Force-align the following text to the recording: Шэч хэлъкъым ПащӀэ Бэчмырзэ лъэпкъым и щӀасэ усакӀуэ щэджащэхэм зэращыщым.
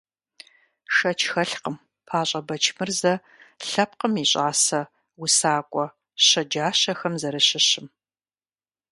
Шэч 0.95 1.19
хэлъкъым 1.31 1.75
ПащӀэ 2.07 2.41
Бэчмырзэ 2.47 3.13
лъэпкъым 3.67 4.13
и 4.23 4.25
щӀасэ 4.31 4.81
усакӀуэ 5.23 5.85
щэджащэхэм 6.27 7.13
зэращыщым. 7.21 7.87